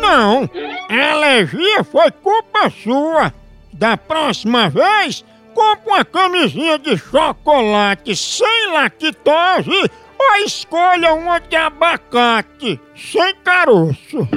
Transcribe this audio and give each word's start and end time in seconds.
Não, 0.00 0.48
a 0.88 1.12
alergia 1.12 1.84
foi 1.84 2.10
culpa 2.10 2.70
sua. 2.82 3.32
Da 3.72 3.96
próxima 3.96 4.70
vez, 4.70 5.24
compre 5.54 5.88
uma 5.90 6.04
camisinha 6.04 6.78
de 6.78 6.96
chocolate 6.96 8.14
sem 8.16 8.72
lactose 8.72 9.90
ou 10.18 10.36
escolha 10.44 11.12
uma 11.14 11.38
de 11.38 11.56
abacate 11.56 12.80
sem 12.94 13.34
caroço. 13.44 14.28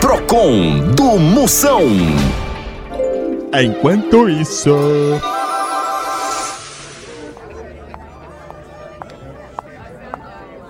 Procon 0.00 0.92
do 0.94 1.18
Moção. 1.18 1.82
Enquanto 3.52 4.28
isso. 4.28 4.70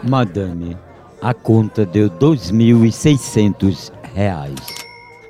Madame, 0.07 0.77
a 1.21 1.35
conta 1.35 1.85
deu 1.85 2.09
2.600 2.09 3.91
reais. 4.15 4.55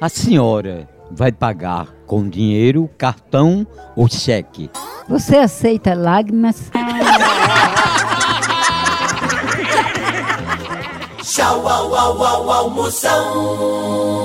A 0.00 0.08
senhora 0.08 0.88
vai 1.10 1.32
pagar 1.32 1.88
com 2.06 2.28
dinheiro, 2.28 2.90
cartão 2.98 3.66
ou 3.96 4.08
cheque? 4.08 4.70
Você 5.08 5.36
aceita 5.36 5.94
lágrimas? 5.94 6.70
Tchau, 11.22 11.66
au, 11.68 11.94
au, 11.94 12.22
au, 12.22 12.50
au, 12.50 12.70
Moção. 12.70 14.16